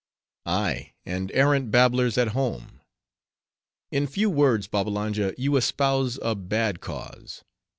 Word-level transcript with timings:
"Ay, 0.47 0.93
and 1.05 1.31
arrant 1.33 1.69
babblers 1.69 2.17
at 2.17 2.29
home. 2.29 2.81
In 3.91 4.07
few 4.07 4.31
words, 4.31 4.65
Babbalanja, 4.65 5.35
you 5.37 5.55
espouse 5.57 6.17
a 6.23 6.33
bad 6.33 6.79
cause. 6.81 7.43